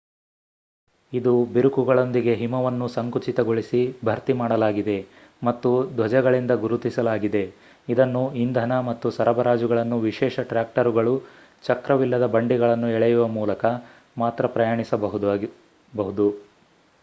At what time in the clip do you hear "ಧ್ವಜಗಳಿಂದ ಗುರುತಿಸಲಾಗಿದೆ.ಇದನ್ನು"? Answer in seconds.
5.95-8.23